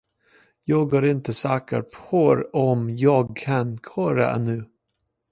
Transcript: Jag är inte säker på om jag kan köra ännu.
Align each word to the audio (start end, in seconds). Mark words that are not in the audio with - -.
Jag 0.63 0.93
är 0.93 1.05
inte 1.05 1.33
säker 1.33 1.81
på 1.81 2.43
om 2.53 2.95
jag 2.97 3.37
kan 3.37 3.77
köra 3.77 4.35
ännu. 4.35 4.65